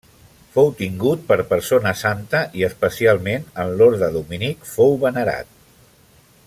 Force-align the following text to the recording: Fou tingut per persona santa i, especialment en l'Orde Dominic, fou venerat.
Fou 0.53 0.69
tingut 0.77 1.27
per 1.31 1.37
persona 1.51 1.91
santa 1.99 2.41
i, 2.61 2.65
especialment 2.69 3.47
en 3.65 3.77
l'Orde 3.81 4.13
Dominic, 4.19 4.69
fou 4.75 4.99
venerat. 5.05 5.57